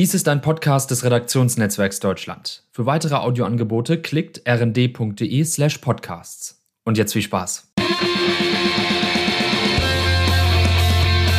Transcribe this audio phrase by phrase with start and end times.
[0.00, 2.62] Dies ist ein Podcast des Redaktionsnetzwerks Deutschland.
[2.72, 6.64] Für weitere Audioangebote klickt rnd.de slash podcasts.
[6.86, 7.70] Und jetzt viel Spaß.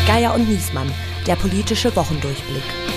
[0.05, 0.91] Geier und Niesmann,
[1.25, 2.90] der politische Wochendurchblick.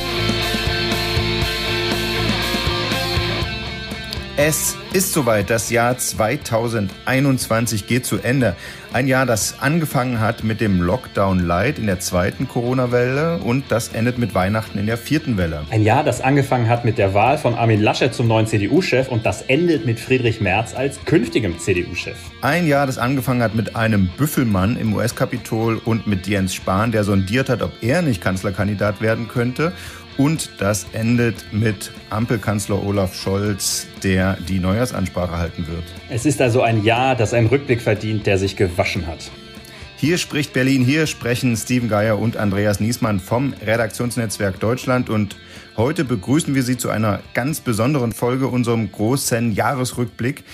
[4.37, 8.57] Es ist soweit, das Jahr 2021 geht zu Ende.
[8.93, 13.89] Ein Jahr, das angefangen hat mit dem Lockdown Light in der zweiten Corona-Welle und das
[13.89, 15.64] endet mit Weihnachten in der vierten Welle.
[15.71, 19.25] Ein Jahr, das angefangen hat mit der Wahl von Armin Laschet zum neuen CDU-Chef und
[19.25, 22.16] das endet mit Friedrich Merz als künftigem CDU-Chef.
[22.41, 27.05] Ein Jahr, das angefangen hat mit einem Büffelmann im US-Kapitol und mit Jens Spahn, der
[27.05, 29.72] sondiert hat, ob er nicht Kanzlerkandidat werden könnte.
[30.17, 35.84] Und das endet mit Ampelkanzler Olaf Scholz, der die Neujahrsansprache halten wird.
[36.09, 39.31] Es ist also ein Jahr, das einen Rückblick verdient, der sich gewaschen hat.
[39.97, 45.36] Hier spricht Berlin, hier sprechen Steven Geier und Andreas Niesmann vom Redaktionsnetzwerk Deutschland und
[45.77, 50.44] heute begrüßen wir Sie zu einer ganz besonderen Folge unserem großen Jahresrückblick.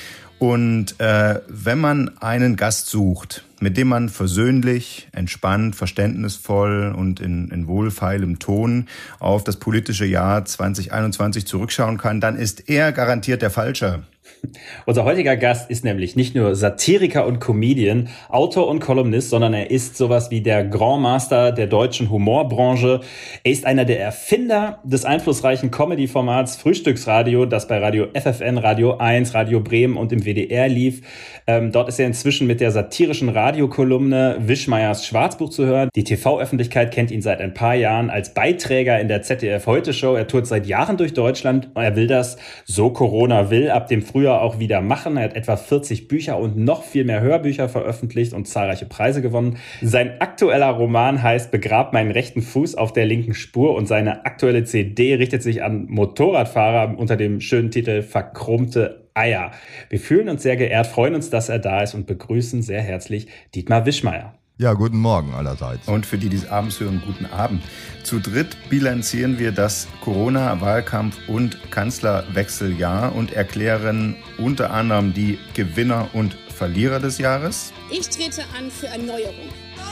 [0.41, 7.51] Und äh, wenn man einen Gast sucht, mit dem man versöhnlich, entspannt, verständnisvoll und in,
[7.51, 8.87] in wohlfeilem Ton
[9.19, 14.03] auf das politische Jahr 2021 zurückschauen kann, dann ist er garantiert der Falsche.
[14.87, 19.71] Unser heutiger Gast ist nämlich nicht nur Satiriker und Comedian, Autor und Kolumnist, sondern er
[19.71, 23.01] ist sowas wie der Grand Master der deutschen Humorbranche.
[23.45, 29.35] Er ist einer der Erfinder des einflussreichen Comedy-Formats Frühstücksradio, das bei Radio FFN, Radio 1,
[29.35, 31.03] Radio Bremen und im WDR lief.
[31.47, 35.89] Ähm, dort ist er inzwischen mit der satirischen Radiokolumne Wischmeiers Schwarzbuch zu hören.
[35.95, 40.15] Die TV-Öffentlichkeit kennt ihn seit ein paar Jahren als Beiträger in der ZDF Heute Show.
[40.15, 41.71] Er tourt seit Jahren durch Deutschland.
[41.75, 45.17] Er will das, so Corona will, ab dem Frühjahr früher auch wieder machen.
[45.17, 49.57] Er hat etwa 40 Bücher und noch viel mehr Hörbücher veröffentlicht und zahlreiche Preise gewonnen.
[49.81, 54.65] Sein aktueller Roman heißt Begrab meinen rechten Fuß auf der linken Spur und seine aktuelle
[54.65, 59.53] CD richtet sich an Motorradfahrer unter dem schönen Titel Verchromte Eier.
[59.89, 63.27] Wir fühlen uns sehr geehrt, freuen uns, dass er da ist und begrüßen sehr herzlich
[63.55, 64.35] Dietmar Wischmeier.
[64.61, 65.89] Ja, guten Morgen allerseits.
[65.89, 67.63] Und für die, die es abends hören, guten Abend.
[68.03, 76.37] Zu dritt bilanzieren wir das Corona-Wahlkampf- und Kanzlerwechseljahr und erklären unter anderem die Gewinner und
[76.55, 77.73] Verlierer des Jahres.
[77.91, 79.49] Ich trete an für Erneuerung.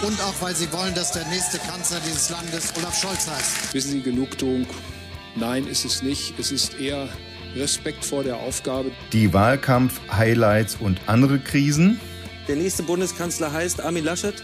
[0.07, 3.73] Und auch, weil Sie wollen, dass der nächste Kanzler dieses Landes Olaf Scholz heißt.
[3.73, 4.67] Wissen Sie, Genugtuung?
[5.35, 6.39] Nein, ist es nicht.
[6.39, 7.09] Es ist eher
[7.57, 8.91] Respekt vor der Aufgabe.
[9.15, 11.99] Die Wahlkampf-Highlights und andere Krisen.
[12.49, 14.43] Der nächste Bundeskanzler heißt Armin Laschet?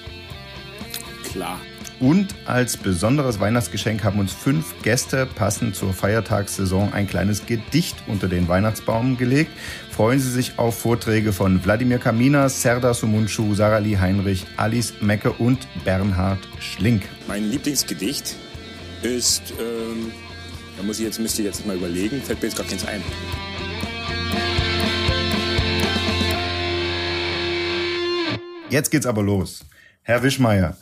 [1.33, 1.59] Klar.
[2.01, 8.29] Und als besonderes Weihnachtsgeschenk haben uns fünf Gäste passend zur Feiertagssaison ein kleines Gedicht unter
[8.29, 9.51] den Weihnachtsbaum gelegt.
[9.91, 15.67] Freuen Sie sich auf Vorträge von Wladimir Kamina, Serdar Sumunchu, Sarali Heinrich, Alice Mecke und
[15.85, 17.05] Bernhard Schlink.
[17.27, 18.37] Mein Lieblingsgedicht
[19.03, 20.13] ist, ähm,
[20.77, 23.03] da muss ich jetzt, müsste ich jetzt mal überlegen, fällt mir jetzt gar keins ein.
[28.75, 29.65] Jetzt geht's aber los.
[30.03, 30.77] Herr Wischmeier,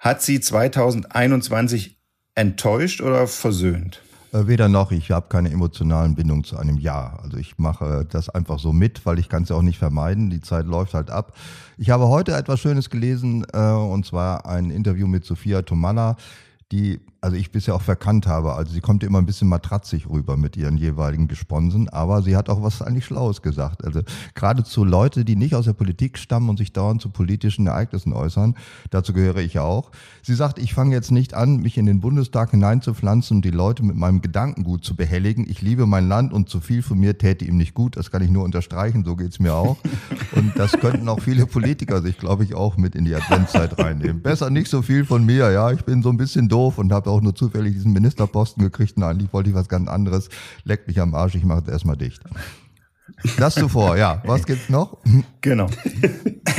[0.00, 1.96] hat Sie 2021
[2.34, 4.02] enttäuscht oder versöhnt?
[4.32, 7.20] Äh, weder noch, ich habe keine emotionalen Bindungen zu einem Jahr.
[7.22, 10.28] Also ich mache das einfach so mit, weil ich kann es ja auch nicht vermeiden.
[10.28, 11.36] Die Zeit läuft halt ab.
[11.78, 16.16] Ich habe heute etwas Schönes gelesen, äh, und zwar ein Interview mit Sophia Tomalla,
[16.72, 18.52] die also ich bisher auch verkannt habe.
[18.52, 22.50] Also sie kommt immer ein bisschen matratzig rüber mit ihren jeweiligen Gesponsen, aber sie hat
[22.50, 23.82] auch was eigentlich Schlaues gesagt.
[23.82, 24.02] Also
[24.34, 28.12] gerade zu Leute, die nicht aus der Politik stammen und sich dauernd zu politischen Ereignissen
[28.12, 28.56] äußern,
[28.90, 29.90] dazu gehöre ich auch.
[30.22, 33.82] Sie sagt, ich fange jetzt nicht an, mich in den Bundestag hineinzupflanzen und die Leute
[33.82, 35.48] mit meinem Gedankengut zu behelligen.
[35.48, 37.96] Ich liebe mein Land und zu viel von mir täte ihm nicht gut.
[37.96, 39.78] Das kann ich nur unterstreichen, so geht's mir auch.
[40.36, 44.20] Und das könnten auch viele Politiker sich, glaube ich, auch mit in die Adventszeit reinnehmen.
[44.20, 45.70] Besser nicht so viel von mir, ja.
[45.70, 48.98] Ich bin so ein bisschen doof und habe auch nur zufällig diesen Ministerposten gekriegt.
[48.98, 50.28] Nein, eigentlich wollte ich was ganz anderes.
[50.64, 52.22] Leckt mich am Arsch, ich mache es erstmal dicht.
[53.38, 54.22] Das zuvor, ja.
[54.24, 54.98] Was gibt's noch?
[55.40, 55.68] Genau.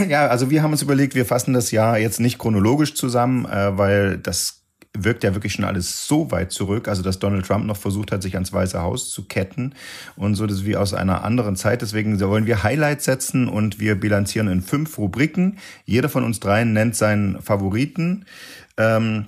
[0.10, 3.78] Ja, also wir haben uns überlegt, wir fassen das Jahr jetzt nicht chronologisch zusammen, äh,
[3.78, 4.66] weil das
[4.98, 8.22] wirkt ja wirklich schon alles so weit zurück, also dass Donald Trump noch versucht hat,
[8.22, 9.74] sich ans Weiße Haus zu ketten
[10.16, 11.82] und so, das ist wie aus einer anderen Zeit.
[11.82, 15.60] Deswegen wollen wir Highlights setzen und wir bilanzieren in fünf Rubriken.
[15.86, 18.26] Jeder von uns dreien nennt seinen Favoriten.
[18.78, 19.28] Ähm,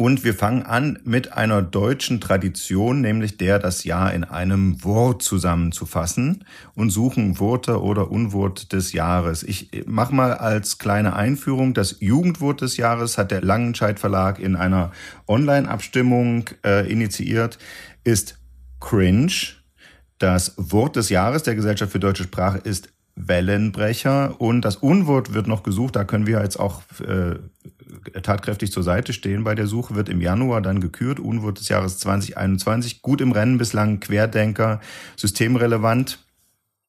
[0.00, 5.22] und wir fangen an mit einer deutschen Tradition, nämlich der, das Jahr in einem Wort
[5.22, 9.42] zusammenzufassen und suchen Worte oder Unwort des Jahres.
[9.42, 14.56] Ich mache mal als kleine Einführung, das Jugendwort des Jahres hat der Langenscheidt Verlag in
[14.56, 14.90] einer
[15.28, 17.58] Online-Abstimmung äh, initiiert,
[18.02, 18.38] ist
[18.80, 19.32] cringe.
[20.16, 25.46] Das Wort des Jahres der Gesellschaft für deutsche Sprache ist Wellenbrecher und das Unwort wird
[25.46, 25.94] noch gesucht.
[25.94, 27.34] Da können wir jetzt auch äh,
[28.22, 29.94] tatkräftig zur Seite stehen bei der Suche.
[29.94, 31.20] Wird im Januar dann gekürt.
[31.20, 33.02] Unwort des Jahres 2021.
[33.02, 34.00] Gut im Rennen bislang.
[34.00, 34.80] Querdenker,
[35.16, 36.18] systemrelevant.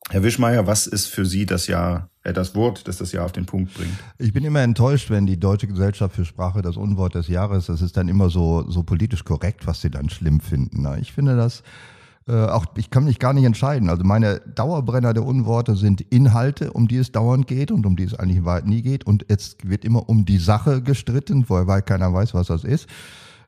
[0.10, 3.32] Herr Wischmeier, was ist für Sie das Jahr, äh, das Wort, das das Jahr auf
[3.32, 3.94] den Punkt bringt?
[4.18, 7.82] Ich bin immer enttäuscht, wenn die Deutsche Gesellschaft für Sprache das Unwort des Jahres, das
[7.82, 10.86] ist dann immer so, so politisch korrekt, was sie dann schlimm finden.
[11.00, 11.64] Ich finde das,
[12.28, 13.90] äh, auch ich kann mich gar nicht entscheiden.
[13.90, 18.04] Also meine Dauerbrenner der Unworte sind Inhalte, um die es dauernd geht und um die
[18.04, 19.06] es eigentlich weit nie geht.
[19.06, 22.88] Und es wird immer um die Sache gestritten, weil keiner weiß, was das ist.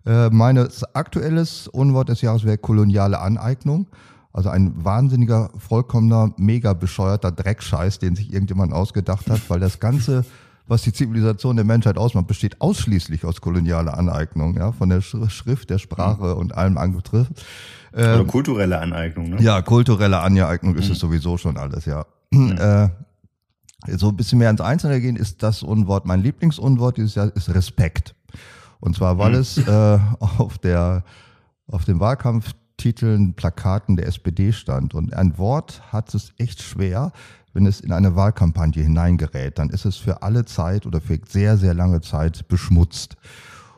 [0.05, 0.57] Äh, mein
[0.93, 3.87] aktuelles Unwort des Jahres wäre koloniale Aneignung.
[4.33, 10.25] Also ein wahnsinniger, vollkommener, mega bescheuerter Dreckscheiß, den sich irgendjemand ausgedacht hat, weil das Ganze,
[10.67, 15.69] was die Zivilisation der Menschheit ausmacht, besteht ausschließlich aus kolonialer Aneignung, ja, von der Schrift,
[15.69, 16.37] der Sprache mhm.
[16.37, 17.33] und allem anbetrifft.
[17.91, 19.41] Oder ähm, kulturelle Aneignung, ne?
[19.41, 20.93] Ja, kulturelle Aneignung ist mhm.
[20.93, 22.05] es sowieso schon alles, ja.
[22.31, 22.57] Mhm.
[22.57, 22.89] Äh,
[23.97, 27.53] so ein bisschen mehr ins Einzelne gehen, ist das Unwort, mein Lieblingsunwort dieses Jahr ist
[27.53, 28.15] Respekt.
[28.79, 29.39] Und zwar, weil mhm.
[29.39, 31.03] es äh, auf der
[31.67, 34.93] auf dem Wahlkampftiteln, Plakaten der SPD stand.
[34.93, 37.11] Und ein Wort hat es echt schwer,
[37.53, 39.59] wenn es in eine Wahlkampagne hineingerät.
[39.59, 43.15] Dann ist es für alle Zeit oder für sehr, sehr lange Zeit beschmutzt.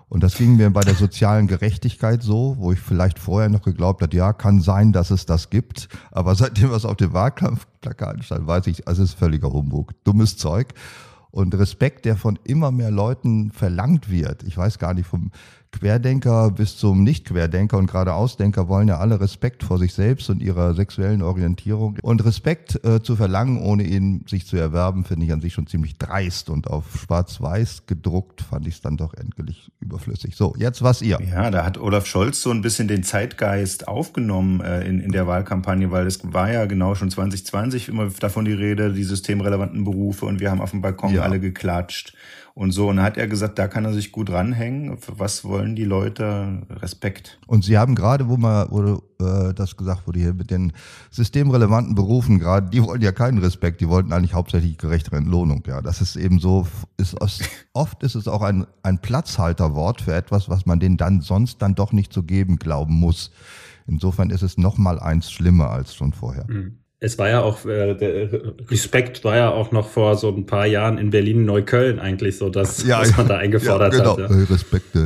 [0.07, 4.01] Und das ging mir bei der sozialen Gerechtigkeit so, wo ich vielleicht vorher noch geglaubt
[4.01, 5.89] hat, ja, kann sein, dass es das gibt.
[6.11, 9.93] Aber seitdem was auf dem Wahlkampfplakat stand, weiß ich, es ist völliger Humbug.
[10.03, 10.73] Dummes Zeug.
[11.31, 14.43] Und Respekt, der von immer mehr Leuten verlangt wird.
[14.43, 15.31] Ich weiß gar nicht, vom
[15.79, 20.41] Querdenker bis zum Nicht-Querdenker und gerade Ausdenker wollen ja alle Respekt vor sich selbst und
[20.41, 21.97] ihrer sexuellen Orientierung.
[22.01, 25.67] Und Respekt äh, zu verlangen, ohne ihn sich zu erwerben, finde ich an sich schon
[25.67, 26.49] ziemlich dreist.
[26.49, 30.35] Und auf schwarz-weiß gedruckt fand ich es dann doch endlich überflüssig.
[30.35, 31.19] So, jetzt was ihr.
[31.29, 35.27] Ja, da hat Olaf Scholz so ein bisschen den Zeitgeist aufgenommen äh, in, in der
[35.27, 40.25] Wahlkampagne, weil es war ja genau schon 2020 immer davon die Rede, die systemrelevanten Berufe
[40.25, 41.23] und wir haben auf dem Balkon ja.
[41.23, 42.13] alle geklatscht
[42.55, 42.89] und so.
[42.89, 44.97] Und dann hat er gesagt, da kann er sich gut ranhängen.
[45.07, 46.63] Was wollen die Leute?
[46.69, 47.37] Respekt.
[47.47, 50.71] Und Sie haben gerade, wo mal wo, äh, das gesagt wurde hier mit den
[51.11, 55.63] systemrelevanten Berufen, gerade die wollen ja keinen Respekt, die wollten eigentlich hauptsächlich gerechtere Entlohnung.
[55.67, 56.65] Ja, das ist eben so,
[56.97, 57.15] ist
[57.73, 61.75] oft ist es auch ein, ein Platzhalterwort für etwas, was man denen dann sonst dann
[61.75, 63.31] doch nicht zu geben glauben muss.
[63.85, 66.45] Insofern ist es noch mal eins schlimmer als schon vorher.
[66.49, 68.29] Mhm es war ja auch, äh, der
[68.69, 72.83] Respekt war ja auch noch vor so ein paar Jahren in Berlin-Neukölln eigentlich so, dass,
[72.83, 74.11] ja, was man da eingefordert ja, genau.
[74.17, 74.29] hat.
[74.31, 74.45] Ja.
[74.49, 74.97] Respekt.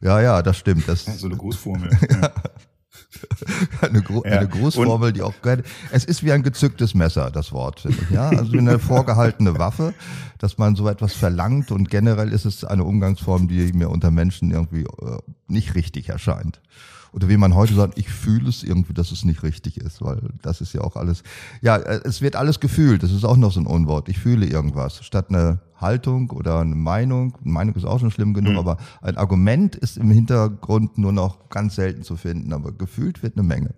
[0.00, 0.86] Ja, ja, das stimmt.
[0.86, 1.90] Das, so eine Grußformel.
[2.22, 2.30] ja.
[3.80, 4.38] eine, Gro ja.
[4.38, 5.62] eine Grußformel, die auch geil.
[5.90, 8.10] Es ist wie ein gezücktes Messer, das Wort, finde ich.
[8.10, 9.94] Ja, also wie eine vorgehaltene Waffe,
[10.38, 14.50] dass man so etwas verlangt und generell ist es eine Umgangsform, die mir unter Menschen
[14.50, 16.60] irgendwie äh, nicht richtig erscheint
[17.12, 20.20] oder wie man heute sagt, ich fühle es irgendwie, dass es nicht richtig ist, weil
[20.42, 21.22] das ist ja auch alles,
[21.60, 24.46] ja, äh, es wird alles gefühlt, das ist auch noch so ein Unwort, ich fühle
[24.46, 28.58] irgendwas, statt eine Haltung oder eine Meinung, Meinung ist auch schon schlimm genug, mhm.
[28.58, 33.36] aber ein Argument ist im Hintergrund nur noch ganz selten zu finden, aber gefühlt wird
[33.36, 33.74] eine Menge.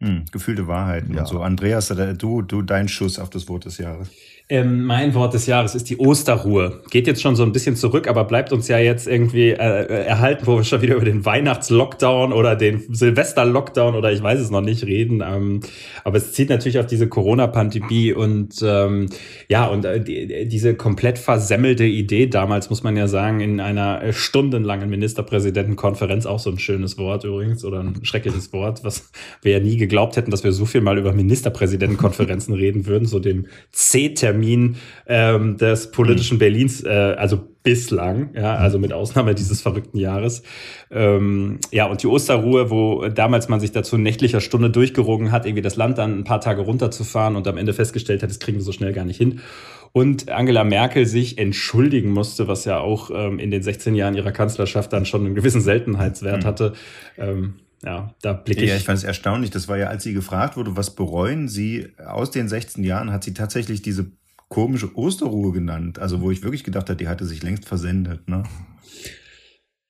[0.00, 1.20] Mhm, gefühlte Wahrheiten ja.
[1.20, 1.40] und so.
[1.40, 1.88] Andreas,
[2.18, 4.10] du, du, dein Schuss auf das Wort des Jahres.
[4.50, 6.82] Ähm, mein Wort des Jahres ist die Osterruhe.
[6.90, 10.46] Geht jetzt schon so ein bisschen zurück, aber bleibt uns ja jetzt irgendwie äh, erhalten,
[10.46, 14.60] wo wir schon wieder über den Weihnachtslockdown oder den Silvester-Lockdown oder ich weiß es noch
[14.60, 15.22] nicht reden.
[15.26, 15.60] Ähm,
[16.04, 19.08] aber es zieht natürlich auf diese Corona-Pandemie und ähm,
[19.48, 24.02] ja, und äh, die, diese komplett versemmelte Idee damals, muss man ja sagen, in einer
[24.02, 29.52] äh, stundenlangen Ministerpräsidentenkonferenz, auch so ein schönes Wort übrigens oder ein schreckliches Wort, was wir
[29.52, 33.46] ja nie geglaubt hätten, dass wir so viel mal über Ministerpräsidentenkonferenzen reden würden, so dem
[33.72, 34.76] C-Termin Termin
[35.06, 36.40] ähm, des politischen mhm.
[36.40, 40.42] Berlins, äh, also bislang, ja, also mit Ausnahme dieses verrückten Jahres.
[40.90, 45.62] Ähm, ja, und die Osterruhe, wo damals man sich dazu nächtlicher Stunde durchgerungen hat, irgendwie
[45.62, 48.64] das Land dann ein paar Tage runterzufahren und am Ende festgestellt hat, das kriegen wir
[48.64, 49.40] so schnell gar nicht hin.
[49.92, 54.32] Und Angela Merkel sich entschuldigen musste, was ja auch ähm, in den 16 Jahren ihrer
[54.32, 56.46] Kanzlerschaft dann schon einen gewissen Seltenheitswert mhm.
[56.46, 56.72] hatte.
[57.16, 58.70] Ähm, ja, da blicke ich.
[58.70, 59.50] Ja, ich fand es erstaunlich.
[59.50, 63.24] Das war ja, als sie gefragt wurde, was bereuen Sie aus den 16 Jahren, hat
[63.24, 64.06] sie tatsächlich diese
[64.48, 65.98] komische Osterruhe genannt.
[65.98, 68.44] Also, wo ich wirklich gedacht habe, die hatte sich längst versendet, ne?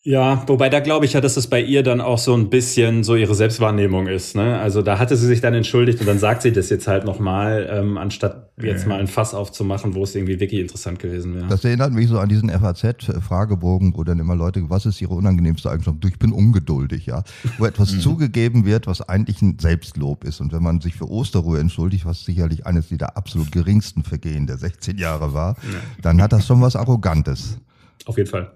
[0.07, 3.05] Ja, wobei da glaube ich ja, dass es bei ihr dann auch so ein bisschen
[3.05, 4.37] so ihre Selbstwahrnehmung ist.
[4.37, 4.59] Ne?
[4.59, 7.67] Also da hatte sie sich dann entschuldigt und dann sagt sie das jetzt halt nochmal,
[7.73, 11.47] ähm, anstatt jetzt mal ein Fass aufzumachen, wo es irgendwie wirklich interessant gewesen wäre.
[11.47, 15.71] Das erinnert mich so an diesen FAZ-Fragebogen, wo dann immer Leute, was ist ihre unangenehmste
[15.71, 15.97] Eigenschaft?
[16.05, 17.25] Du, ich bin ungeduldig, ja.
[17.57, 18.01] Wo etwas mhm.
[18.01, 20.39] zugegeben wird, was eigentlich ein Selbstlob ist.
[20.39, 24.59] Und wenn man sich für Osterruhe entschuldigt, was sicherlich eines der absolut geringsten Vergehen der
[24.59, 25.79] 16 Jahre war, ja.
[26.03, 27.57] dann hat das schon was Arrogantes.
[28.05, 28.53] Auf jeden Fall.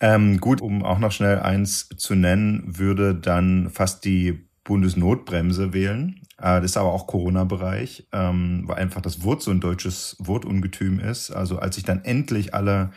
[0.00, 6.20] Ähm, gut, um auch noch schnell eins zu nennen, würde dann fast die Bundesnotbremse wählen.
[6.38, 11.00] Äh, das ist aber auch Corona-Bereich, ähm, weil einfach das Wort so ein deutsches Wortungetüm
[11.00, 11.30] ist.
[11.30, 12.90] Also als sich dann endlich alle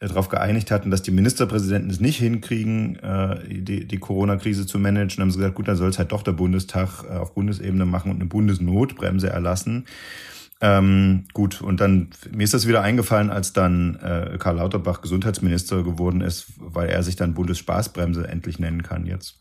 [0.00, 4.78] äh, darauf geeinigt hatten, dass die Ministerpräsidenten es nicht hinkriegen, äh, die, die Corona-Krise zu
[4.78, 7.86] managen, haben sie gesagt, gut, dann soll es halt doch der Bundestag äh, auf Bundesebene
[7.86, 9.84] machen und eine Bundesnotbremse erlassen.
[10.64, 15.82] Ähm, gut, und dann, mir ist das wieder eingefallen, als dann äh, Karl Lauterbach Gesundheitsminister
[15.82, 19.38] geworden ist, weil er sich dann Bundesspaßbremse endlich nennen kann jetzt.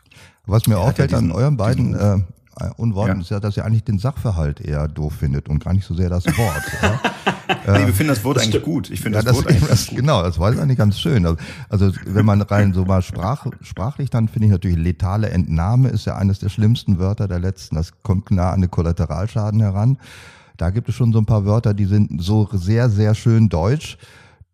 [0.47, 2.17] Was mir auffällt an euren beiden äh,
[2.75, 3.21] Unworten ja.
[3.21, 6.09] ist ja, dass ihr eigentlich den Sachverhalt eher doof findet und gar nicht so sehr
[6.09, 6.63] das Wort.
[6.81, 6.99] ja.
[7.77, 8.89] nee, wir finden das Wort das eigentlich gut.
[8.89, 9.97] Ich finde ja, das, das, Wort eigentlich das, gut.
[9.99, 11.25] Genau, das war eigentlich ganz schön.
[11.25, 11.37] Also,
[11.69, 16.05] also wenn man rein so mal sprach, sprachlich, dann finde ich natürlich letale Entnahme ist
[16.05, 17.75] ja eines der schlimmsten Wörter der letzten.
[17.75, 19.97] Das kommt nah an den Kollateralschaden heran.
[20.61, 23.97] Da gibt es schon so ein paar Wörter, die sind so sehr, sehr schön deutsch,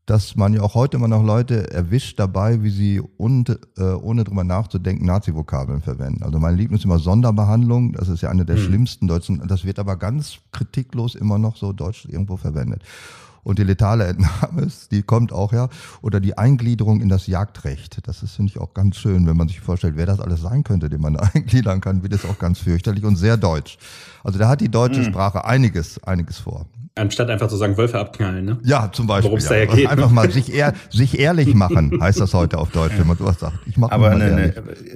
[0.06, 4.24] dass man ja auch heute immer noch Leute erwischt dabei, wie sie und, äh, ohne
[4.24, 6.24] drüber nachzudenken Nazi-Vokabeln verwenden.
[6.24, 8.64] Also mein Liebling ist immer Sonderbehandlung, das ist ja eine der hm.
[8.64, 12.84] schlimmsten deutschen, das wird aber ganz kritiklos immer noch so deutsch irgendwo verwendet.
[13.44, 15.70] Und die letale Entnahme ist, die kommt auch ja,
[16.02, 18.00] oder die Eingliederung in das Jagdrecht.
[18.08, 20.64] Das ist, finde ich, auch ganz schön, wenn man sich vorstellt, wer das alles sein
[20.64, 23.78] könnte, den man eingliedern kann, wird es auch ganz fürchterlich und sehr deutsch.
[24.24, 25.06] Also da hat die deutsche mhm.
[25.06, 26.66] Sprache einiges, einiges vor.
[26.98, 28.60] Anstatt einfach zu sagen, Wölfe abknallen, ne?
[28.64, 29.26] Ja, zum Beispiel.
[29.26, 29.52] Worum es ja.
[29.52, 29.88] da ja geht.
[29.88, 33.40] Einfach mal sich, ehr, sich ehrlich machen, heißt das heute auf Deutsch, wenn man sowas
[33.40, 33.58] sagt.
[33.66, 34.54] Ich mach Aber eine, eine,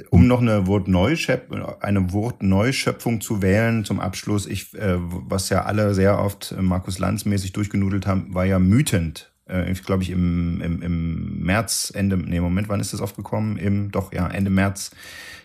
[0.09, 5.93] um noch eine Wortneuschöpfung, eine Wortneuschöpfung zu wählen zum Abschluss, ich, äh, was ja alle
[5.93, 9.31] sehr oft äh, Markus Lanz mäßig durchgenudelt haben, war ja mütend.
[9.47, 13.57] Äh, ich glaube ich im, im, im März, Ende, nee, Moment, wann ist das aufgekommen?
[13.57, 14.91] Im, doch, ja, Ende März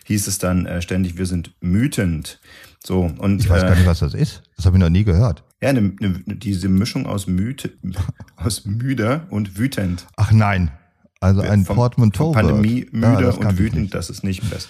[0.05, 2.39] hieß es dann äh, ständig, wir sind mütend.
[2.83, 4.43] So, und, ich weiß gar nicht, was das ist.
[4.55, 5.43] Das habe ich noch nie gehört.
[5.61, 7.71] Ja, eine, eine, diese Mischung aus, müde,
[8.35, 10.07] aus müde und wütend.
[10.15, 10.71] Ach nein.
[11.19, 12.33] Also ein vom, Portmanteau.
[12.33, 14.69] Von Pandemie, müde ja, und wütend, das ist nicht best.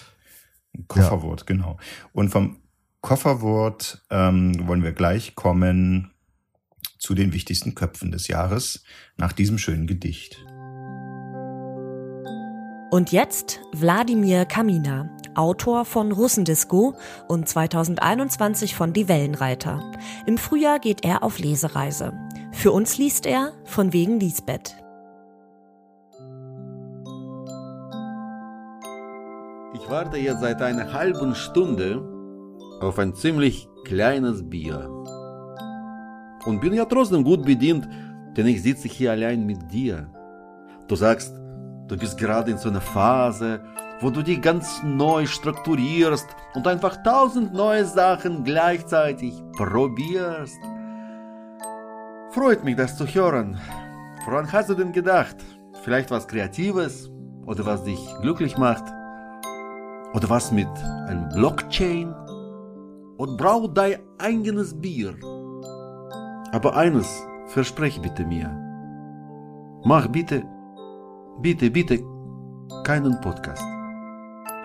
[0.86, 1.46] Kofferwort, ja.
[1.46, 1.78] genau.
[2.12, 2.56] Und vom
[3.00, 6.10] Kofferwort ähm, wollen wir gleich kommen
[6.98, 8.82] zu den wichtigsten Köpfen des Jahres
[9.16, 10.44] nach diesem schönen Gedicht.
[12.90, 16.94] Und jetzt Wladimir Kamina, Autor von Russendisco
[17.28, 19.80] und 2021 von Die Wellenreiter.
[20.26, 22.12] Im Frühjahr geht er auf Lesereise.
[22.52, 24.76] Für uns liest er von wegen Lisbeth.
[29.74, 32.02] Ich warte jetzt seit einer halben Stunde
[32.80, 34.90] auf ein ziemlich kleines Bier.
[36.46, 37.88] Und bin ja trotzdem gut bedient,
[38.36, 40.10] denn ich sitze hier allein mit dir.
[40.88, 41.32] Du sagst,
[41.88, 43.60] Du bist gerade in so einer Phase,
[44.00, 50.58] wo du dich ganz neu strukturierst und einfach tausend neue Sachen gleichzeitig probierst.
[52.30, 53.58] Freut mich, das zu hören.
[54.24, 55.36] Woran hast du denn gedacht?
[55.82, 57.10] Vielleicht was Kreatives
[57.46, 58.84] oder was dich glücklich macht?
[60.14, 60.68] Oder was mit
[61.06, 62.14] einem Blockchain?
[63.16, 65.14] Und brauch dein eigenes Bier.
[66.52, 68.48] Aber eines versprech bitte mir.
[69.84, 70.44] Mach bitte
[71.40, 72.02] Bitte, bitte,
[72.82, 73.64] keinen Podcast.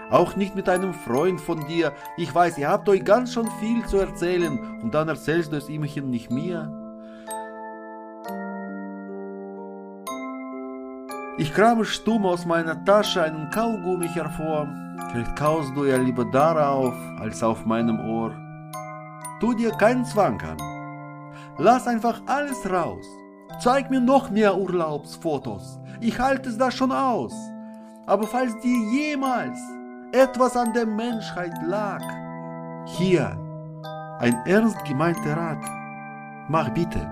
[0.10, 1.94] Auch nicht mit einem Freund von dir.
[2.18, 5.70] Ich weiß, ihr habt euch ganz schon viel zu erzählen und dann erzählst du es
[5.70, 6.72] immerhin nicht mir.
[11.38, 14.68] Ich krame stumm aus meiner Tasche einen Kaugummi hervor.
[15.12, 18.32] Vielleicht kaust du ja lieber darauf als auf meinem Ohr.
[19.40, 20.58] Tu dir keinen Zwang an.
[21.58, 23.06] Lass einfach alles raus.
[23.60, 27.34] Zeig mir noch mehr Urlaubsfotos ich halte es da schon aus.
[28.06, 29.58] Aber falls dir jemals
[30.14, 32.02] etwas an der Menschheit lag,
[32.86, 33.38] hier
[34.20, 35.66] ein ernst gemeinter Rat,
[36.48, 37.06] mach bitte,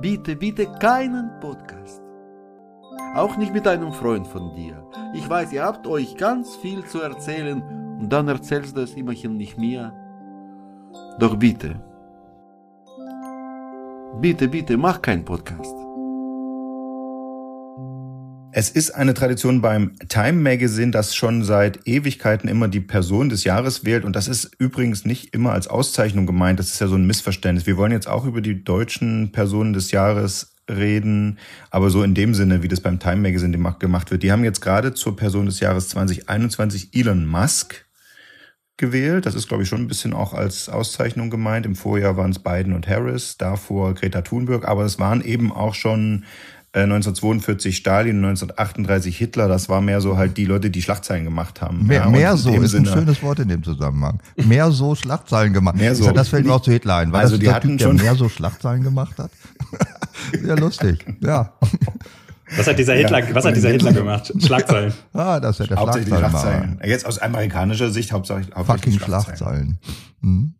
[0.00, 2.02] bitte, bitte keinen Podcast.
[3.14, 4.84] Auch nicht mit einem Freund von dir.
[5.14, 7.62] Ich weiß, ihr habt euch ganz viel zu erzählen
[8.00, 9.92] und dann erzählst du es immerhin nicht mir.
[11.18, 11.80] Doch bitte,
[14.20, 15.74] bitte, bitte, mach keinen Podcast.
[18.52, 23.44] Es ist eine Tradition beim Time Magazine, das schon seit Ewigkeiten immer die Person des
[23.44, 24.04] Jahres wählt.
[24.04, 26.58] Und das ist übrigens nicht immer als Auszeichnung gemeint.
[26.58, 27.66] Das ist ja so ein Missverständnis.
[27.66, 31.38] Wir wollen jetzt auch über die deutschen Personen des Jahres reden,
[31.70, 34.24] aber so in dem Sinne, wie das beim Time Magazine gemacht wird.
[34.24, 37.86] Die haben jetzt gerade zur Person des Jahres 2021 Elon Musk
[38.76, 39.26] gewählt.
[39.26, 41.66] Das ist, glaube ich, schon ein bisschen auch als Auszeichnung gemeint.
[41.66, 45.74] Im Vorjahr waren es Biden und Harris, davor Greta Thunberg, aber es waren eben auch
[45.74, 46.24] schon
[46.72, 51.60] 1942 äh, Stalin, 1938 Hitler, das war mehr so halt die Leute, die Schlagzeilen gemacht
[51.60, 51.86] haben.
[51.86, 54.20] Mehr, ja, mehr so ist Sinne, ein schönes Wort in dem Zusammenhang.
[54.36, 55.76] Mehr so Schlagzeilen gemacht.
[55.76, 56.10] Mehr so.
[56.12, 57.12] Das fällt mir auch zu Hitler ein.
[57.12, 59.32] War also das die hatten typ, schon der mehr so Schlagzeilen gemacht hat?
[60.40, 61.54] Sehr lustig, ja.
[62.56, 64.32] Was hat dieser Hitler, ja, was hat dieser Hitler gemacht?
[64.38, 64.92] Schlagzeilen.
[65.12, 66.40] ah, das ist ja der Hauptsächlich Schlagzeilen.
[66.40, 66.80] Schlagzeilen.
[66.84, 69.36] Jetzt aus amerikanischer Sicht hauptsächlich, hauptsächlich Fucking Schlagzeilen.
[69.36, 69.78] Schlagzeilen.
[70.22, 70.54] Hm.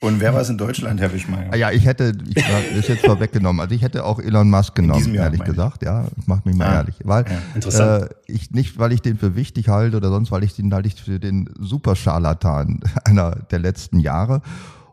[0.00, 1.48] Und wer war es in Deutschland, Herr Wischmeier?
[1.50, 3.60] Ah ja, ich hätte, ich das ist jetzt vorweggenommen.
[3.60, 5.82] Also ich hätte auch Elon Musk genommen, Jahr, ehrlich gesagt.
[5.82, 6.94] Ja, ich mache mich mal ah, ehrlich.
[7.02, 8.10] Weil, ja, interessant.
[8.10, 10.86] Äh, ich, nicht, weil ich den für wichtig halte oder sonst, weil ich den halte
[10.86, 14.40] ich für den Superscharlatan einer der letzten Jahre.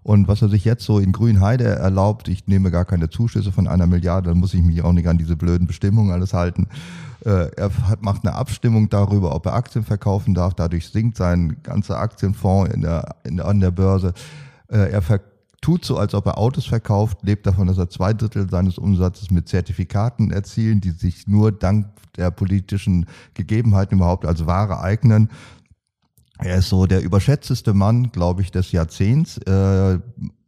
[0.02, 3.68] Und was er sich jetzt so in Grünheide erlaubt, ich nehme gar keine Zuschüsse von
[3.68, 6.68] einer Milliarde, dann muss ich mich auch nicht an diese blöden Bestimmungen alles halten.
[7.26, 10.56] Äh, er hat, macht eine Abstimmung darüber, ob er Aktien verkaufen darf.
[10.56, 14.14] Dadurch sinkt sein ganzer Aktienfonds in der, in, an der Börse.
[14.70, 15.02] Äh, er
[15.62, 19.32] tut so, als ob er Autos verkauft, lebt davon, dass er zwei Drittel seines Umsatzes
[19.32, 25.30] mit Zertifikaten erzielen, die sich nur dank der politischen Gegebenheiten überhaupt als Ware eignen.
[26.38, 29.38] Er ist so der überschätzteste Mann, glaube ich, des Jahrzehnts.
[29.40, 30.00] Äh,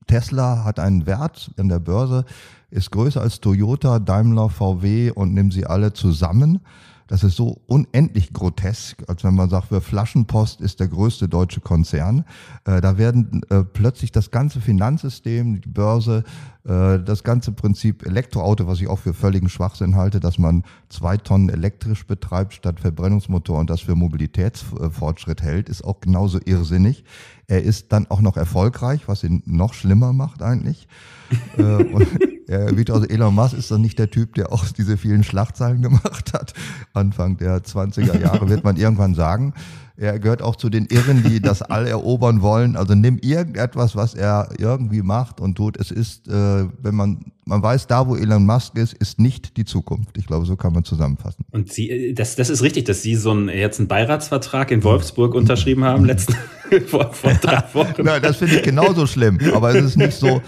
[0.05, 2.25] Tesla hat einen Wert an der Börse,
[2.69, 6.59] ist größer als Toyota, Daimler, VW und nimm sie alle zusammen.
[7.07, 11.61] Das ist so unendlich grotesk, als wenn man sagt, wir Flaschenpost ist der größte deutsche
[11.61, 12.25] Konzern.
[12.65, 16.23] Äh, da werden äh, plötzlich das ganze Finanzsystem, die Börse,
[16.65, 21.17] äh, das ganze Prinzip Elektroauto, was ich auch für völligen Schwachsinn halte, dass man zwei
[21.17, 27.05] Tonnen elektrisch betreibt statt Verbrennungsmotor und das für Mobilitätsfortschritt hält, ist auch genauso irrsinnig.
[27.47, 30.89] Er ist dann auch noch erfolgreich, was ihn noch schlimmer macht eigentlich.
[31.57, 32.07] äh, und,
[32.47, 36.33] Victor, also Elon Musk ist doch nicht der Typ, der auch diese vielen Schlachtzeilen gemacht
[36.33, 36.53] hat.
[36.93, 39.53] Anfang der 20er Jahre wird man irgendwann sagen.
[39.97, 42.75] Er gehört auch zu den Irren, die das All erobern wollen.
[42.75, 45.75] Also nimm irgendetwas, was er irgendwie macht und tut.
[45.77, 49.65] Es ist, äh, wenn man, man weiß, da wo Elon Musk ist, ist nicht die
[49.65, 50.17] Zukunft.
[50.17, 51.45] Ich glaube, so kann man zusammenfassen.
[51.51, 54.83] Und Sie, äh, das, das ist richtig, dass Sie so einen, jetzt einen Beiratsvertrag in
[54.83, 56.35] Wolfsburg unterschrieben haben, letzten,
[56.87, 58.03] vor, vor drei Wochen.
[58.03, 59.39] Nein, das finde ich genauso schlimm.
[59.53, 60.41] Aber es ist nicht so,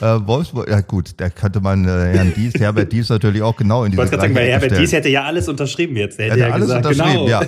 [0.00, 3.84] äh, Wolfsburg, ja gut, da könnte man äh, Herrn Dies, Herbert Dies natürlich auch genau
[3.84, 6.18] in diese Ich wollte sagen, weil Herbert Dies hätte ja alles unterschrieben jetzt.
[6.18, 7.42] Der hätte, hätte ja alles gesagt, unterschrieben, genau.
[7.42, 7.46] ja.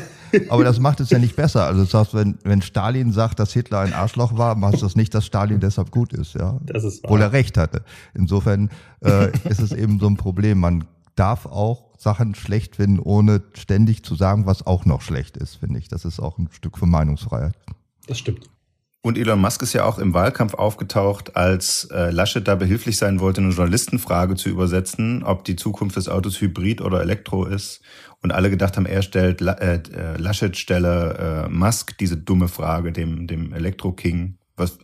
[0.49, 1.67] Aber das macht es ja nicht besser.
[1.67, 5.15] Also das heißt, wenn, wenn Stalin sagt, dass Hitler ein Arschloch war, macht das nicht,
[5.15, 6.59] dass Stalin deshalb gut ist, ja.
[6.63, 7.11] Das ist wahr.
[7.11, 7.83] Obwohl er recht hatte.
[8.15, 8.71] Insofern
[9.03, 10.59] äh, ist es eben so ein Problem.
[10.59, 10.85] Man
[11.17, 15.79] darf auch Sachen schlecht finden, ohne ständig zu sagen, was auch noch schlecht ist, finde
[15.79, 15.89] ich.
[15.89, 17.55] Das ist auch ein Stück von Meinungsfreiheit.
[18.07, 18.49] Das stimmt.
[19.03, 23.19] Und Elon Musk ist ja auch im Wahlkampf aufgetaucht, als äh, Laschet da behilflich sein
[23.21, 27.81] wollte, eine Journalistenfrage zu übersetzen, ob die Zukunft des Autos Hybrid oder Elektro ist.
[28.23, 32.93] Und alle gedacht haben, er stellt, äh, äh, Laschet stelle äh, Musk diese dumme Frage,
[32.93, 34.37] dem, dem Elektro-King.
[34.57, 34.79] Was,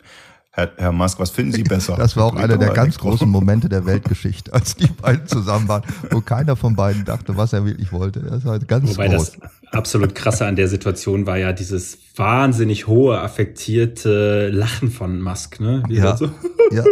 [0.57, 1.97] Herr, Herr Musk, was finden Sie besser?
[1.97, 5.83] Das war auch einer der ganz großen Momente der Weltgeschichte, als die beiden zusammen waren,
[6.11, 8.21] wo keiner von beiden dachte, was er wirklich wollte.
[8.21, 9.33] Das war ganz Wobei groß.
[9.33, 15.61] das absolut krasse an der Situation war ja dieses wahnsinnig hohe, affektierte Lachen von Musk,
[15.61, 15.83] ne?
[15.89, 16.17] Wie ja.
[16.17, 16.31] So.
[16.71, 16.85] ja.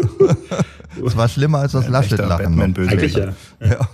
[1.04, 2.60] Es war schlimmer als das Laschet-Lachen.
[2.60, 3.32] Eigentlich ja.
[3.60, 3.88] ja.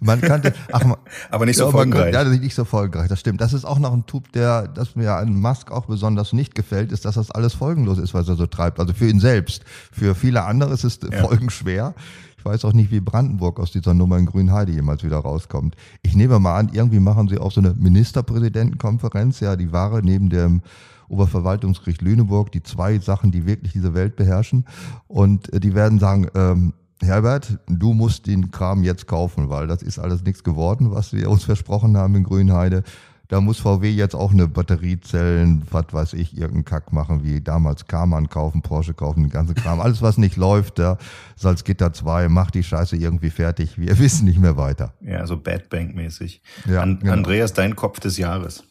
[0.00, 0.96] Man kannte, ach, man,
[1.30, 2.14] aber nicht so ja, folgenreich.
[2.14, 3.40] ja, nicht so folgenreich, das stimmt.
[3.40, 6.92] Das ist auch noch ein Typ, der, das mir an Musk auch besonders nicht gefällt,
[6.92, 8.78] ist, dass das alles folgenlos ist, was er so treibt.
[8.80, 9.62] Also für ihn selbst.
[9.92, 11.18] Für viele andere ist es ja.
[11.20, 11.94] folgenschwer.
[12.40, 15.76] Ich weiß auch nicht, wie Brandenburg aus dieser Nummer in Grünheide jemals wieder rauskommt.
[16.00, 20.30] Ich nehme mal an, irgendwie machen sie auch so eine Ministerpräsidentenkonferenz, ja, die Ware neben
[20.30, 20.62] dem
[21.10, 24.64] Oberverwaltungsgericht Lüneburg, die zwei Sachen, die wirklich diese Welt beherrschen.
[25.06, 26.72] Und äh, die werden sagen, ähm,
[27.02, 31.28] Herbert, du musst den Kram jetzt kaufen, weil das ist alles nichts geworden, was wir
[31.28, 32.84] uns versprochen haben in Grünheide.
[33.30, 37.86] Da muss VW jetzt auch eine Batteriezellen, was weiß ich, irgendeinen Kack machen, wie damals
[37.86, 39.80] Karmann kaufen, Porsche kaufen, den ganzen Kram.
[39.80, 40.98] Alles, was nicht läuft, ja,
[41.36, 43.78] Salzgitter 2, macht die Scheiße irgendwie fertig.
[43.78, 44.94] Wir wissen nicht mehr weiter.
[45.00, 46.42] Ja, so Bad Bank-mäßig.
[46.68, 47.12] Ja, An genau.
[47.12, 48.64] Andreas, dein Kopf des Jahres.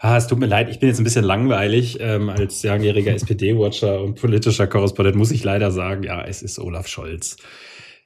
[0.00, 1.98] Ah, es tut mir leid, ich bin jetzt ein bisschen langweilig.
[2.00, 6.88] Ähm, als langjähriger SPD-Watcher und politischer Korrespondent muss ich leider sagen, ja, es ist Olaf
[6.88, 7.36] Scholz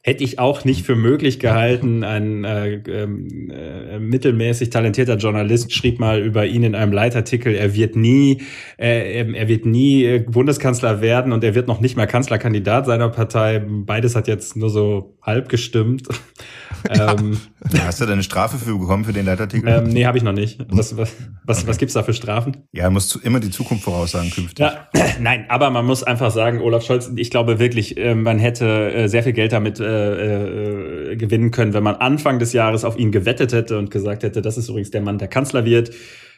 [0.07, 2.05] hätte ich auch nicht für möglich gehalten.
[2.05, 7.75] Ein äh, ähm, äh, mittelmäßig talentierter Journalist schrieb mal über ihn in einem Leitartikel, er
[7.75, 8.43] wird nie,
[8.77, 13.09] äh, er wird nie äh, Bundeskanzler werden und er wird noch nicht mal Kanzlerkandidat seiner
[13.09, 13.65] Partei.
[13.67, 16.07] Beides hat jetzt nur so halb gestimmt.
[16.91, 17.39] ähm,
[17.79, 19.67] Hast du da eine Strafe für bekommen für den Leitartikel?
[19.67, 20.61] Ähm, nee, habe ich noch nicht.
[20.69, 21.15] Was, was,
[21.45, 22.59] was, was gibt's da für Strafen?
[22.73, 24.59] Ja, musst du immer die Zukunft voraussagen künftig.
[24.59, 24.89] Ja,
[25.19, 29.09] nein, aber man muss einfach sagen, Olaf Scholz, ich glaube wirklich, äh, man hätte äh,
[29.09, 33.13] sehr viel Geld damit äh, äh, gewinnen können, wenn man Anfang des Jahres auf ihn
[33.13, 35.91] gewettet hätte und gesagt hätte, das ist übrigens der Mann, der Kanzler wird.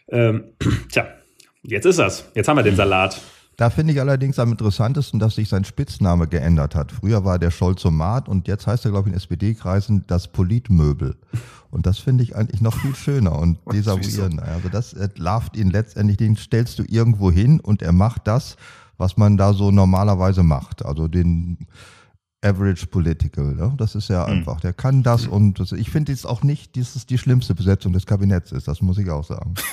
[0.09, 0.45] Ähm,
[0.93, 1.07] tja,
[1.63, 2.31] jetzt ist das.
[2.35, 3.21] Jetzt haben wir den Salat.
[3.57, 6.93] Da finde ich allerdings am interessantesten, dass sich sein Spitzname geändert hat.
[6.93, 11.17] Früher war der Scholzomat und jetzt heißt er, glaube ich, in SPD-Kreisen das Politmöbel.
[11.71, 14.41] Und das finde ich eigentlich noch viel schöner und desavouieren.
[14.41, 18.57] Also das entlarvt ihn letztendlich, den stellst du irgendwo hin und er macht das,
[18.99, 20.85] was man da so normalerweise macht.
[20.85, 21.67] Also den
[22.43, 23.55] average political.
[23.55, 23.73] Ne?
[23.77, 24.39] Das ist ja mhm.
[24.39, 24.61] einfach.
[24.61, 27.93] Der kann das und das, ich finde es auch nicht, dass es die schlimmste Besetzung
[27.93, 28.69] des Kabinetts ist.
[28.69, 29.55] Das muss ich auch sagen.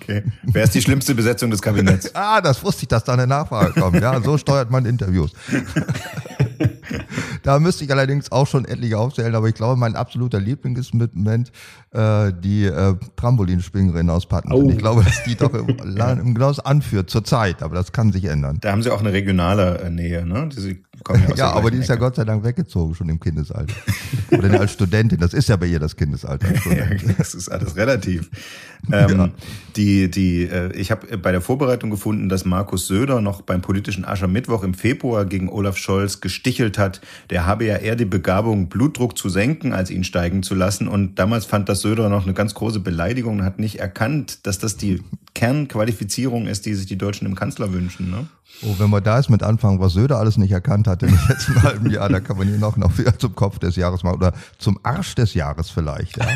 [0.00, 0.22] Okay.
[0.44, 2.08] Wer ist die schlimmste Besetzung des Kabinetts?
[2.14, 4.00] ah, das wusste ich, dass da eine Nachfrage kommt.
[4.00, 5.32] Ja, so steuert man Interviews.
[7.42, 10.94] da müsste ich allerdings auch schon etliche aufzählen, aber ich glaube, mein absoluter Liebling ist
[10.94, 11.50] mit Moment
[11.90, 14.52] äh, die äh, Trampolinspringerin aus Patten.
[14.52, 14.70] Oh.
[14.70, 18.26] Ich glaube, dass die doch im, im Klaus anführt zur Zeit, aber das kann sich
[18.26, 18.58] ändern.
[18.60, 20.48] Da haben sie auch eine regionale äh, Nähe, ne?
[20.50, 23.74] Die ja, ja aber die ist ja Gott sei Dank weggezogen, schon im Kindesalter.
[24.30, 26.48] Oder als Studentin, das ist ja bei ihr das Kindesalter.
[27.18, 28.30] das ist alles relativ.
[28.92, 29.30] Ähm, ja.
[29.76, 34.04] Die, die, äh, ich habe bei der Vorbereitung gefunden, dass Markus Söder noch beim politischen
[34.04, 37.00] Aschermittwoch im Februar gegen Olaf Scholz gestichelt hat.
[37.30, 40.88] Der habe ja eher die Begabung, Blutdruck zu senken, als ihn steigen zu lassen.
[40.88, 44.58] Und damals fand das Söder noch eine ganz große Beleidigung und hat nicht erkannt, dass
[44.58, 45.02] das die
[45.34, 48.10] Kernqualifizierung ist, die sich die Deutschen im Kanzler wünschen.
[48.10, 48.26] Ne?
[48.62, 51.20] Oh, wenn wir da jetzt mit anfangen, was Söder alles nicht erkannt hat in den
[51.28, 54.16] letzten halben Jahr, da kann man hier noch, noch wieder zum Kopf des Jahres machen
[54.16, 56.16] oder zum Arsch des Jahres vielleicht.
[56.16, 56.26] Ja.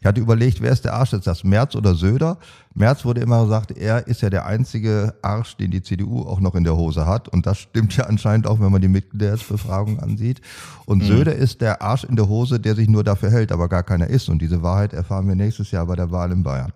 [0.00, 2.38] Ich hatte überlegt, wer ist der Arsch jetzt, das Merz oder Söder?
[2.74, 6.54] Merz wurde immer gesagt, er ist ja der einzige Arsch, den die CDU auch noch
[6.54, 7.28] in der Hose hat.
[7.28, 10.40] Und das stimmt ja anscheinend auch, wenn man die Mitgliederbefragung ansieht.
[10.86, 11.06] Und mhm.
[11.06, 14.06] Söder ist der Arsch in der Hose, der sich nur dafür hält, aber gar keiner
[14.06, 14.28] ist.
[14.28, 16.72] Und diese Wahrheit erfahren wir nächstes Jahr bei der Wahl in Bayern.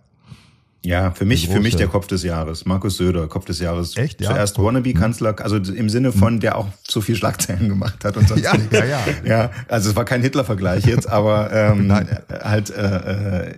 [0.85, 2.65] Ja, für mich, für mich der Kopf des Jahres.
[2.65, 3.97] Markus Söder, Kopf des Jahres.
[3.97, 4.21] Echt?
[4.21, 4.31] Ja.
[4.31, 8.43] Zuerst Wannabe-Kanzler, also im Sinne von, der auch so viel Schlagzeilen gemacht hat und sonst
[8.43, 8.99] ja, ja, ja.
[9.25, 12.09] ja, also es war kein Hitler-Vergleich jetzt, aber ähm, Nein.
[12.43, 13.55] halt äh, äh,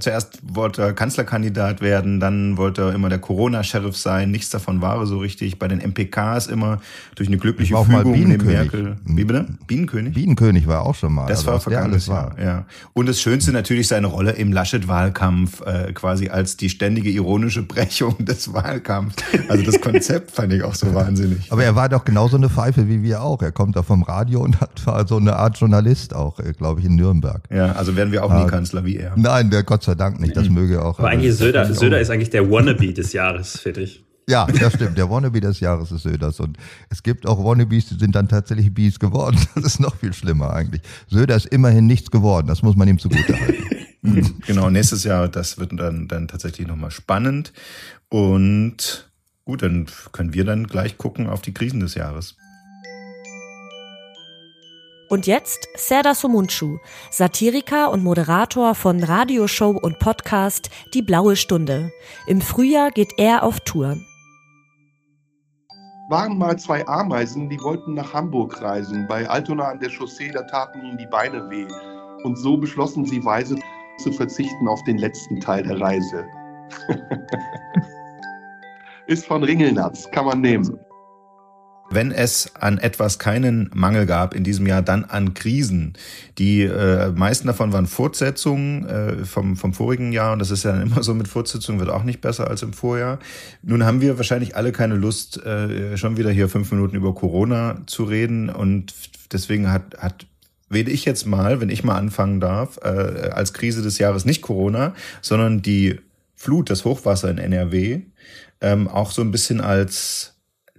[0.00, 5.04] zuerst wollte er Kanzlerkandidat werden, dann wollte er immer der Corona-Sheriff sein, nichts davon war
[5.06, 5.58] so richtig.
[5.58, 6.80] Bei den MPKs immer
[7.14, 8.96] durch eine glückliche war Fügung neben Merkel.
[9.04, 9.46] Wie bitte?
[9.66, 10.14] Bienenkönig?
[10.14, 11.26] Bienenkönig war auch schon mal.
[11.26, 12.64] Das also war vergangenes Jahr, ja.
[12.94, 18.24] Und das Schönste natürlich seine Rolle im Laschet-Wahlkampf, äh, quasi als die ständige ironische Brechung
[18.24, 19.22] des Wahlkampfs.
[19.48, 21.50] Also das Konzept fand ich auch so wahnsinnig.
[21.50, 23.42] Aber er war doch genauso eine Pfeife wie wir auch.
[23.42, 26.80] Er kommt da vom Radio und hat, war so eine Art Journalist auch, äh, glaube
[26.80, 27.42] ich, in Nürnberg.
[27.50, 29.12] Ja, also werden wir auch nie äh, Kanzler wie er.
[29.16, 30.36] Nein, der Gott sei Dank nicht.
[30.36, 30.54] Das mhm.
[30.54, 30.98] möge auch.
[30.98, 34.04] Aber eigentlich Söder, Söder ist eigentlich der Wannabe des Jahres, finde ich.
[34.28, 34.96] Ja, das stimmt.
[34.96, 36.40] Der Wannabe des Jahres ist Söders.
[36.40, 36.56] Und
[36.88, 39.38] es gibt auch Wannabes, die sind dann tatsächlich Bees geworden.
[39.54, 40.82] Das ist noch viel schlimmer eigentlich.
[41.08, 42.46] Söder ist immerhin nichts geworden.
[42.46, 43.73] Das muss man ihm zugute halten.
[44.46, 47.52] genau, nächstes Jahr, das wird dann, dann tatsächlich nochmal spannend.
[48.10, 49.10] Und
[49.44, 52.36] gut, dann können wir dann gleich gucken auf die Krisen des Jahres.
[55.08, 56.78] Und jetzt Serdar Somuncu,
[57.10, 61.92] Satiriker und Moderator von Radioshow und Podcast Die Blaue Stunde.
[62.26, 63.96] Im Frühjahr geht er auf Tour.
[66.10, 69.06] Waren mal zwei Ameisen, die wollten nach Hamburg reisen.
[69.08, 71.66] Bei Altona an der Chaussee, da taten ihnen die Beine weh.
[72.24, 73.56] Und so beschlossen sie weise,
[73.98, 76.24] zu verzichten auf den letzten Teil der Reise.
[79.06, 80.78] Ist von Ringelnatz, kann man nehmen.
[81.90, 85.92] Wenn es an etwas keinen Mangel gab in diesem Jahr, dann an Krisen.
[86.38, 90.72] Die äh, meisten davon waren Fortsetzungen äh, vom, vom vorigen Jahr und das ist ja
[90.72, 93.18] dann immer so mit Fortsetzungen, wird auch nicht besser als im Vorjahr.
[93.62, 97.76] Nun haben wir wahrscheinlich alle keine Lust, äh, schon wieder hier fünf Minuten über Corona
[97.86, 98.94] zu reden und
[99.32, 100.26] deswegen hat, hat
[100.68, 104.42] wähle ich jetzt mal, wenn ich mal anfangen darf, äh, als Krise des Jahres nicht
[104.42, 106.00] Corona, sondern die
[106.34, 108.02] Flut, das Hochwasser in NRW,
[108.60, 110.34] ähm, auch so ein bisschen als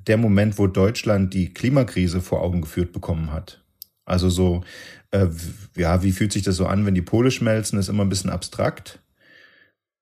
[0.07, 3.63] der Moment, wo Deutschland die Klimakrise vor Augen geführt bekommen hat.
[4.05, 4.63] Also so,
[5.11, 5.27] äh,
[5.75, 8.29] ja, wie fühlt sich das so an, wenn die Pole schmelzen, ist immer ein bisschen
[8.29, 8.99] abstrakt.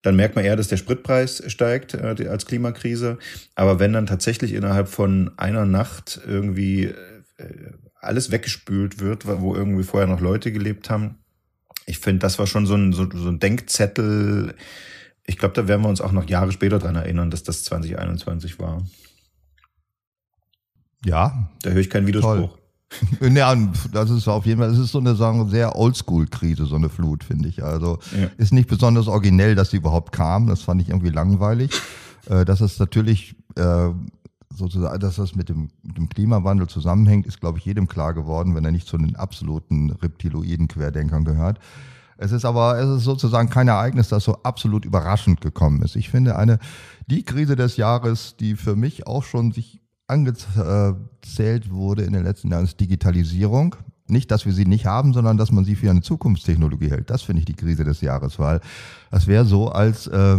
[0.02, 3.18] Dann merkt man eher, dass der Spritpreis steigt äh, als Klimakrise.
[3.56, 6.94] Aber wenn dann tatsächlich innerhalb von einer Nacht irgendwie
[7.38, 7.72] äh,
[8.04, 11.16] alles weggespült wird, wo irgendwie vorher noch Leute gelebt haben.
[11.86, 14.56] Ich finde, das war schon so ein, so, so ein Denkzettel.
[15.26, 18.60] Ich glaube, da werden wir uns auch noch Jahre später dran erinnern, dass das 2021
[18.60, 18.84] war.
[21.06, 21.50] Ja.
[21.62, 22.58] Da höre ich keinen Widerspruch.
[23.22, 23.56] Ja,
[23.92, 27.24] das ist auf jeden Fall, es ist so eine sagen, sehr Oldschool-Krise, so eine Flut,
[27.24, 27.64] finde ich.
[27.64, 28.30] Also ja.
[28.38, 30.46] ist nicht besonders originell, dass sie überhaupt kam.
[30.46, 31.72] Das fand ich irgendwie langweilig.
[32.30, 33.90] Äh, das ist natürlich äh,
[34.56, 38.56] sozusagen, dass das mit dem, mit dem Klimawandel zusammenhängt, ist, glaube ich, jedem klar geworden,
[38.56, 41.60] wenn er nicht zu den absoluten reptiloiden Querdenkern gehört.
[42.18, 45.96] Es ist aber, es ist sozusagen kein Ereignis, das so absolut überraschend gekommen ist.
[45.96, 46.60] Ich finde eine,
[47.08, 52.52] die Krise des Jahres, die für mich auch schon sich angezählt wurde in den letzten
[52.52, 53.76] Jahren, ist Digitalisierung.
[54.08, 57.10] Nicht, dass wir sie nicht haben, sondern dass man sie für eine Zukunftstechnologie hält.
[57.10, 58.60] Das finde ich die Krise des Jahres, weil
[59.10, 60.38] das wäre so, als äh,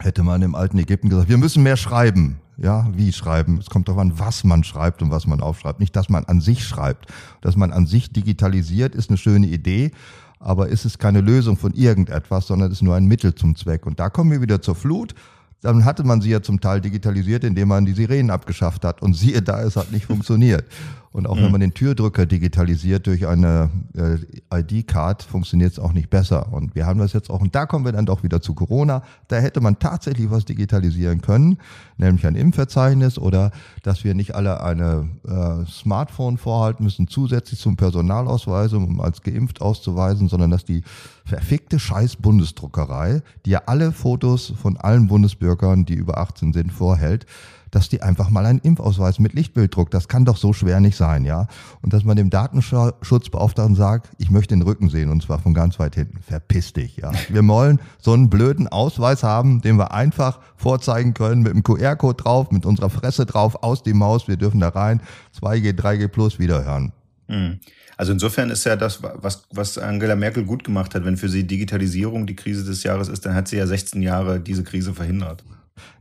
[0.00, 2.40] hätte man im alten Ägypten gesagt, wir müssen mehr schreiben.
[2.60, 3.58] Ja, wie schreiben?
[3.58, 5.78] Es kommt darauf an, was man schreibt und was man aufschreibt.
[5.78, 7.06] Nicht, dass man an sich schreibt.
[7.40, 9.92] Dass man an sich digitalisiert, ist eine schöne Idee,
[10.40, 13.86] aber ist es keine Lösung von irgendetwas, sondern ist nur ein Mittel zum Zweck.
[13.86, 15.14] Und da kommen wir wieder zur Flut.
[15.60, 19.02] Dann hatte man sie ja zum Teil digitalisiert, indem man die Sirenen abgeschafft hat.
[19.02, 20.64] Und siehe da, es hat nicht funktioniert.
[21.12, 21.44] Und auch mhm.
[21.44, 26.52] wenn man den Türdrücker digitalisiert durch eine äh, ID-Card, funktioniert es auch nicht besser.
[26.52, 29.02] Und wir haben das jetzt auch, und da kommen wir dann doch wieder zu Corona.
[29.28, 31.58] Da hätte man tatsächlich was digitalisieren können,
[31.96, 37.76] nämlich ein Impfverzeichnis oder dass wir nicht alle eine äh, Smartphone vorhalten müssen, zusätzlich zum
[37.76, 40.82] Personalausweis, um als geimpft auszuweisen, sondern dass die
[41.24, 47.26] verfickte scheiß Bundesdruckerei, die ja alle Fotos von allen Bundesbürgern, die über 18 sind, vorhält,
[47.70, 51.24] dass die einfach mal einen Impfausweis mit Lichtbilddruck, das kann doch so schwer nicht sein,
[51.24, 51.46] ja.
[51.82, 55.78] Und dass man dem Datenschutzbeauftragten sagt, ich möchte den Rücken sehen und zwar von ganz
[55.78, 56.18] weit hinten.
[56.22, 57.12] Verpiss dich, ja.
[57.28, 62.22] Wir wollen so einen blöden Ausweis haben, den wir einfach vorzeigen können mit einem QR-Code
[62.22, 65.00] drauf, mit unserer Fresse drauf, aus dem Maus, wir dürfen da rein,
[65.40, 66.92] 2G, 3G plus wiederhören.
[67.28, 67.60] Mhm.
[67.96, 71.44] Also insofern ist ja das, was, was Angela Merkel gut gemacht hat, wenn für sie
[71.44, 75.44] Digitalisierung die Krise des Jahres ist, dann hat sie ja 16 Jahre diese Krise verhindert.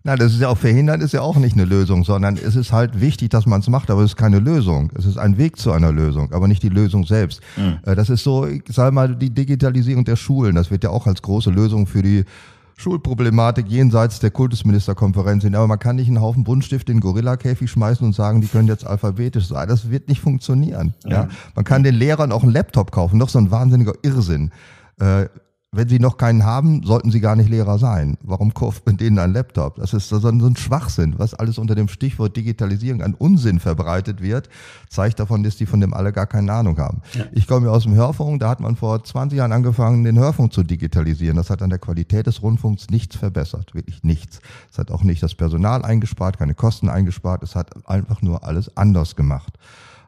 [0.03, 2.71] Na, das ist ja auch verhindert, ist ja auch nicht eine Lösung, sondern es ist
[2.71, 4.91] halt wichtig, dass man es macht, aber es ist keine Lösung.
[4.95, 7.41] Es ist ein Weg zu einer Lösung, aber nicht die Lösung selbst.
[7.57, 7.79] Mhm.
[7.83, 10.55] Das ist so, ich sag mal, die Digitalisierung der Schulen.
[10.55, 12.25] Das wird ja auch als große Lösung für die
[12.77, 15.55] Schulproblematik jenseits der Kultusministerkonferenz sehen.
[15.55, 18.67] Aber man kann nicht einen Haufen Buntstift in den Gorilla-Käfig schmeißen und sagen, die können
[18.67, 19.67] jetzt alphabetisch sein.
[19.67, 20.93] Das wird nicht funktionieren.
[21.03, 21.09] Ja.
[21.09, 21.27] ja.
[21.55, 23.17] Man kann den Lehrern auch einen Laptop kaufen.
[23.17, 24.51] Doch so ein wahnsinniger Irrsinn.
[24.99, 25.25] Äh,
[25.73, 28.17] wenn sie noch keinen haben, sollten sie gar nicht Lehrer sein.
[28.21, 29.75] Warum kauft man denen einen Laptop?
[29.75, 34.47] Das ist so ein Schwachsinn, was alles unter dem Stichwort Digitalisierung an Unsinn verbreitet wird,
[34.89, 37.01] zeigt davon, dass die von dem alle gar keine Ahnung haben.
[37.13, 37.25] Ja.
[37.33, 40.53] Ich komme ja aus dem Hörfunk, da hat man vor 20 Jahren angefangen, den Hörfunk
[40.53, 41.35] zu digitalisieren.
[41.35, 44.39] Das hat an der Qualität des Rundfunks nichts verbessert, wirklich nichts.
[44.71, 48.75] Es hat auch nicht das Personal eingespart, keine Kosten eingespart, es hat einfach nur alles
[48.77, 49.59] anders gemacht.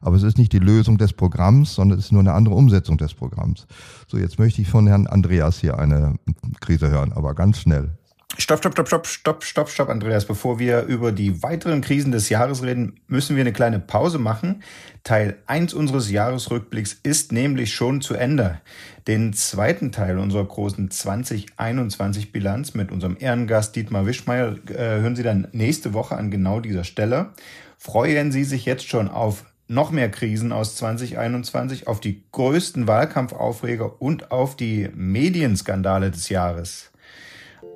[0.01, 2.97] Aber es ist nicht die Lösung des Programms, sondern es ist nur eine andere Umsetzung
[2.97, 3.67] des Programms.
[4.07, 6.15] So, jetzt möchte ich von Herrn Andreas hier eine
[6.59, 7.89] Krise hören, aber ganz schnell.
[8.37, 10.23] Stopp, stopp, stopp, stopp, stopp, stopp, stopp, Andreas.
[10.25, 14.63] Bevor wir über die weiteren Krisen des Jahres reden, müssen wir eine kleine Pause machen.
[15.03, 18.61] Teil 1 unseres Jahresrückblicks ist nämlich schon zu Ende.
[19.07, 25.23] Den zweiten Teil unserer großen 2021 Bilanz mit unserem Ehrengast Dietmar Wischmeier äh, hören Sie
[25.23, 27.31] dann nächste Woche an genau dieser Stelle.
[27.77, 34.01] Freuen Sie sich jetzt schon auf noch mehr Krisen aus 2021, auf die größten Wahlkampfaufreger
[34.01, 36.91] und auf die Medienskandale des Jahres.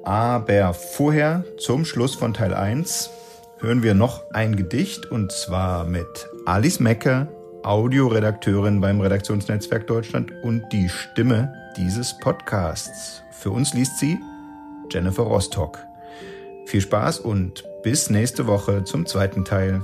[0.04, 3.12] Aber vorher, zum Schluss von Teil 1,
[3.60, 7.28] hören wir noch ein Gedicht und zwar mit Alice Mecke,
[7.64, 13.22] Audioredakteurin beim Redaktionsnetzwerk Deutschland und die Stimme dieses Podcasts.
[13.32, 14.18] Für uns liest sie
[14.92, 15.80] Jennifer Rostock.
[16.66, 19.82] Viel Spaß und bis nächste Woche zum zweiten Teil.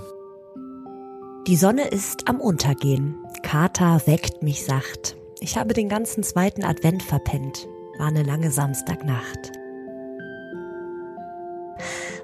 [1.50, 3.16] Die Sonne ist am Untergehen.
[3.42, 5.18] Kater weckt mich sacht.
[5.40, 7.68] Ich habe den ganzen zweiten Advent verpennt.
[7.98, 9.52] War eine lange Samstagnacht.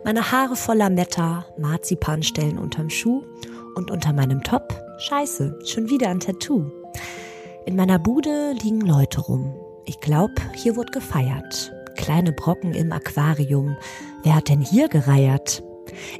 [0.03, 3.23] Meine Haare voller Metter, Marzipanstellen unterm Schuh
[3.73, 6.69] und unter meinem Top, scheiße, schon wieder ein Tattoo.
[7.65, 9.55] In meiner Bude liegen Leute rum.
[9.85, 11.73] Ich glaub, hier wird gefeiert.
[11.95, 13.75] Kleine Brocken im Aquarium.
[14.21, 15.63] Wer hat denn hier gereiert?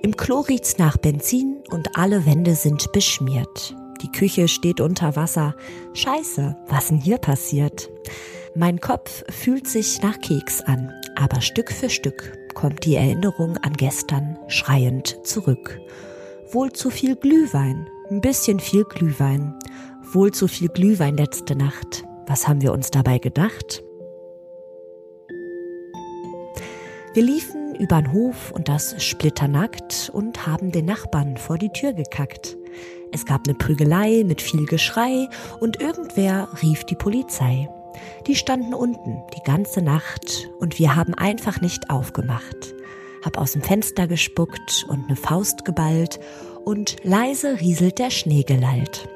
[0.01, 3.75] Im Klo riecht's nach Benzin und alle Wände sind beschmiert.
[4.01, 5.55] Die Küche steht unter Wasser.
[5.93, 7.89] Scheiße, was denn hier passiert?
[8.55, 13.73] Mein Kopf fühlt sich nach Keks an, aber Stück für Stück kommt die Erinnerung an
[13.73, 15.79] gestern schreiend zurück.
[16.51, 19.53] Wohl zu viel Glühwein, ein bisschen viel Glühwein.
[20.13, 22.05] Wohl zu viel Glühwein letzte Nacht.
[22.27, 23.83] Was haben wir uns dabei gedacht?
[27.13, 32.57] Wir liefen übern Hof und das splitternackt und haben den Nachbarn vor die Tür gekackt.
[33.11, 35.27] Es gab eine Prügelei mit viel Geschrei
[35.59, 37.69] und irgendwer rief die Polizei.
[38.27, 42.73] Die standen unten die ganze Nacht und wir haben einfach nicht aufgemacht.
[43.23, 46.19] Hab aus dem Fenster gespuckt und ne Faust geballt
[46.65, 49.07] und leise rieselt der Schnee gelallt.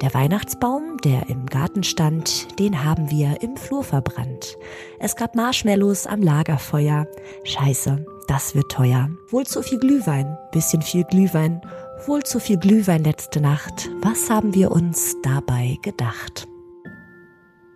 [0.00, 4.56] Der Weihnachtsbaum, der im Garten stand, den haben wir im Flur verbrannt.
[4.98, 7.06] Es gab Marshmallows am Lagerfeuer.
[7.44, 9.08] Scheiße, das wird teuer.
[9.30, 11.60] Wohl zu viel Glühwein, bisschen viel Glühwein.
[12.06, 13.90] Wohl zu viel Glühwein letzte Nacht.
[14.02, 16.46] Was haben wir uns dabei gedacht?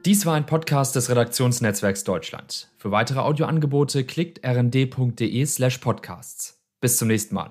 [0.04, 2.70] Dies war ein Podcast des Redaktionsnetzwerks Deutschland.
[2.76, 6.62] Für weitere Audioangebote klickt rnd.de slash podcasts.
[6.80, 7.50] Bis zum nächsten Mal.